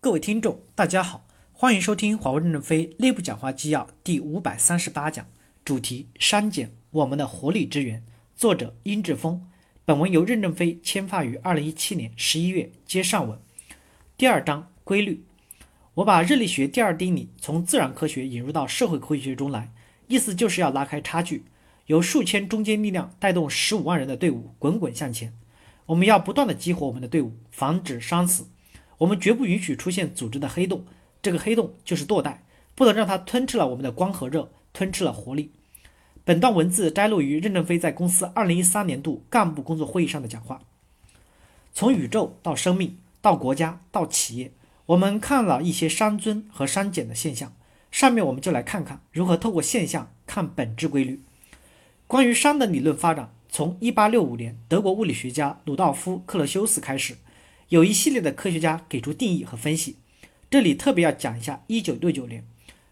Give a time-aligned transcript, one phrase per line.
[0.00, 5.26] 各位听众，大家好，欢迎收听华为任正非内部讲话纪要第五百三十八讲，
[5.64, 8.04] 主题删减我们的活力之源，
[8.36, 9.44] 作者殷志峰。
[9.84, 13.36] 本文由任正非签发于二零一七年十一月，接上文。
[14.16, 15.24] 第二章规律，
[15.94, 19.72] 我把热力学第二定理从自然科学引入到社会科学中来，
[20.06, 21.44] 意思就是要拉开差距，
[21.86, 25.36] 由数千中坚力量带动十五万人的队伍滚滚向前。
[25.86, 28.46] 我们要不断的激活我们的队伍，防止伤死。
[28.98, 30.84] 我们绝不允许出现组织的黑洞，
[31.22, 32.44] 这个黑洞就是堕代，
[32.74, 35.52] 不能让它吞吃了我们的光和热，吞吃了活力。
[36.24, 40.60] 本段文字摘录于任正非在公司2013年度干部工作会议上的讲话。
[41.72, 44.52] 从宇宙到生命，到国家，到企业，
[44.86, 47.54] 我们看了一些熵增和熵减的现象。
[47.90, 51.22] 上面我们就来看看如何透过现象看本质规律。
[52.06, 57.16] 关于熵的理论发展，从1865年德国物理学家鲁道夫·克勒修斯开始。
[57.68, 59.96] 有一系列的科学家给出定义和分析，
[60.50, 62.46] 这里特别要讲一下1969年，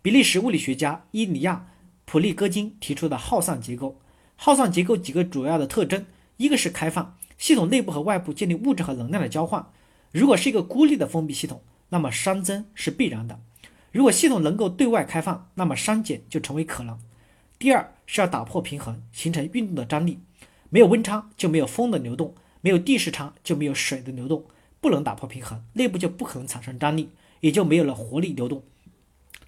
[0.00, 1.66] 比利时物理学家伊里亚·
[2.04, 4.00] 普利戈金提出的耗散结构。
[4.36, 9.68] 耗散结构几个主要的特征，一个是开放，系统内部和外部建立物质和能量的交换。
[10.12, 13.40] 如果是一个孤立的封闭系统，那么熵增是必然的；
[13.90, 16.96] 如果系统能够对外开放，那么熵减就成为可能。
[17.58, 20.20] 第二是要打破平衡，形成运动的张力，
[20.68, 24.44] 没有温差就没有风的流动，没有地势差就没有水的流动。
[24.80, 28.62] 不能打破平衡，内部就不可能产生张力，也就没有了活力流动。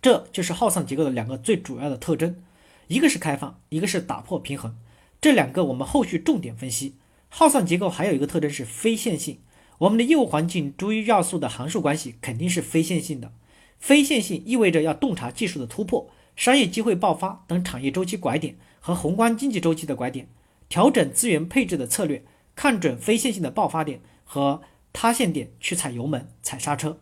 [0.03, 2.43] 这就是耗散结构的两个最主要的特征，
[2.89, 4.77] 一个是开放，一个是打破平衡。
[5.21, 6.97] 这两个我们后续重点分析。
[7.29, 9.39] 耗散结构还有一个特征是非线性，
[9.79, 13.33] 我们的业务环境诸要素的函数关系肯定是非线性的。
[13.79, 20.29] 非线性意味着要洞察技术的突破、商业机会爆发等产业周期拐点和宏观经济周期的拐点，
[20.69, 24.61] 调整资源配置的策略，看准非线性的爆发点和。
[24.93, 26.99] 塌陷点去踩油门、踩刹车。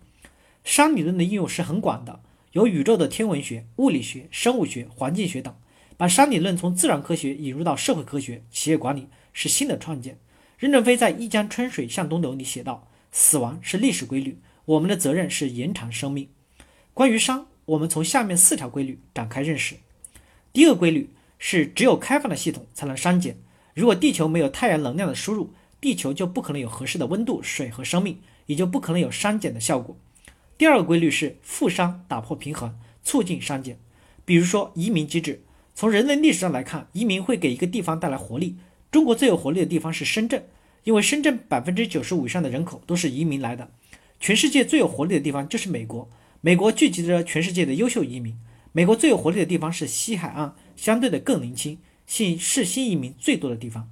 [0.64, 2.20] 熵理论的应用是很广的，
[2.52, 5.54] 有宇宙的天文学、物理学、生物学、环境学等。
[5.96, 10.18] 把熵理论从自然科学引入到社会科学、企业管理是新的创建。
[10.58, 16.28] 任正非在《一江春水向东流》里写道：“死亡是历史规律，我们的责任是延长生命。”
[16.94, 19.76] 关于熵，我们从下面四条规律展开认识。
[20.52, 23.38] 第一个规律是，只有开放的系统才能熵减。
[23.74, 29.96] 如果地球没有太阳能量的输入，地球就不可能有合适的温度、水和生命，也就不可能有删减的效果。
[30.58, 33.78] 第二个规律是负熵打破平衡，促进删减。
[34.24, 35.42] 比如说移民机制，
[35.74, 38.56] 从人类历史上来看，移民会给一个地方带来活力。
[38.90, 40.44] 中国最有活力的地方是深圳，
[40.84, 43.70] 因为深圳百分之九十五以上的人口都是移民来的。
[44.18, 46.10] 全世界最有活力的地方就是美国，
[46.42, 48.36] 美国聚集着全世界的优秀移民。
[48.72, 53.88] 美国最有活力的地方是西海岸，相对的更年轻，新是新移民最多的地方。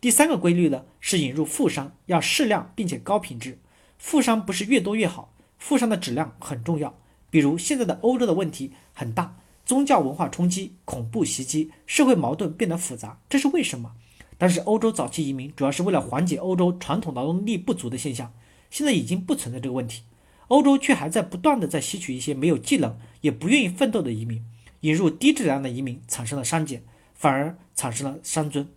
[0.00, 3.58] 第三个规律呢，是引入富商要适量并且高品质，
[3.98, 6.96] 富商不是越多越好，富商的质量很重要。
[7.30, 9.36] 比如现在的欧洲的问题很大，
[9.66, 13.92] 宗教文化冲击、恐怖袭击、社会矛盾变得复杂，这是为什么？
[14.38, 18.32] 但是欧洲早期移民主要是为了缓解欧洲传统劳动力不足的现象，
[18.70, 20.04] 现在已经不存在这个问题，
[20.46, 24.44] 欧洲却还在不断的在吸取一些没有技能也不愿意奋斗的移民，
[24.82, 26.84] 引入低质量的移民产生了删减，
[27.14, 28.68] 反而产生了熵增。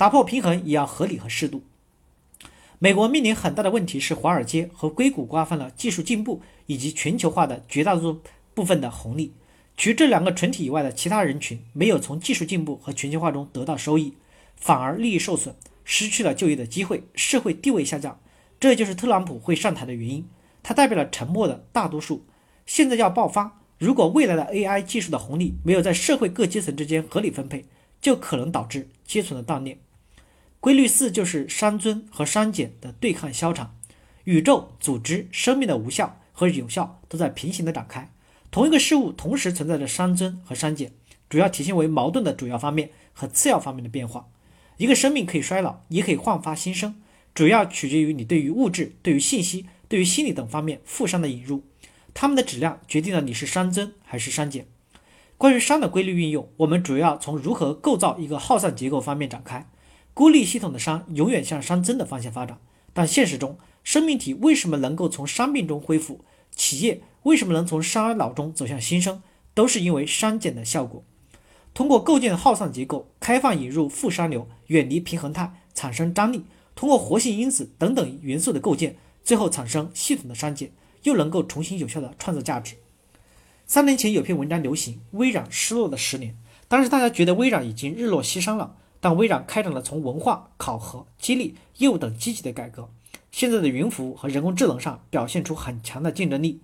[0.00, 1.62] 打破平衡也要合理和适度。
[2.78, 8.22] 美国面临很大的问题是，华尔街和硅谷瓜分了技术进步以及全球化的绝大多数
[8.54, 9.34] 部分的红利，
[9.76, 14.14] 除这两个群体以外的其他人群没有从技术进步和全球化中得到收益，
[14.56, 18.18] 反而利益受损，失去了就业的机会，社会地位下降。
[18.58, 20.26] 这就是特朗普会上台的原因。
[20.62, 22.24] 他代表了沉默的大多数。
[22.64, 27.66] 现在要爆发，如果未来的 AI 技术的红利没有在社会各阶层之间合理分配，
[28.00, 29.76] 就可能导致阶层的断裂。
[30.60, 33.74] 规律四就是熵增和熵减的对抗消长，
[34.24, 38.12] 宇宙、组织、生命的无效和有效都在平行的展开。
[38.50, 40.92] 同一个事物同时存在着熵增和熵减，
[41.30, 44.28] 主要体现为矛盾的主要方面和次要方面的变化。
[44.76, 46.96] 一个生命可以衰老，也可以焕发新生，
[47.34, 51.64] 主要取决于你对于物质、对于信息、对于心理等方面负熵的引入，
[52.12, 54.66] 它们的质量决定了你是熵增还是熵减。
[55.38, 59.66] 关于熵的规律运用，我们主要从如何构造一个耗散结构方面展开。
[60.12, 62.58] 孤立系统的熵永远向熵增的方向发展，
[62.92, 66.24] 但现实中，生命体为什么能够从伤病中恢复？
[66.54, 69.22] 企业为什么能从衰老中走向新生？
[69.54, 71.02] 都是因为熵减的效果。
[71.72, 76.40] 通过构建耗散结构，开放引入负熵流，远离平衡态，产生张力；
[76.74, 80.72] 通过活性因子等等元素的构建，最后产生系统的删减，
[81.04, 82.74] 又能够重新有效的创造价值。
[83.66, 86.36] 三年前有篇文章流行，微软失落的十年，
[86.66, 88.76] 当时大家觉得微软已经日落西山了。
[89.00, 92.88] 但微软开展了从文化、考核、激励、业务等积极的改革，
[93.32, 96.60] 现在的云服务和人工智能上表现出很强的竞争力。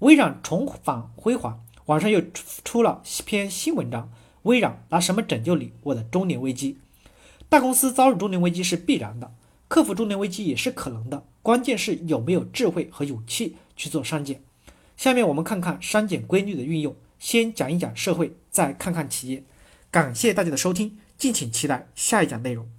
[0.00, 2.22] 微软重返辉煌，网上又
[2.64, 4.10] 出了篇新文章：
[4.42, 5.72] 微软拿什么拯救你？
[5.82, 6.78] 我的中年危机。
[7.48, 9.32] 大公司遭遇中年危机是必然的，
[9.66, 14.42] 克服中年危机也是可能的，关键是有没有智慧和勇气去做删减。
[14.96, 19.42] 下面我们看看删减规律的运用，先讲一讲社会，再看看企业。
[19.90, 22.77] 感谢大家的收听，敬请期待下一讲内容。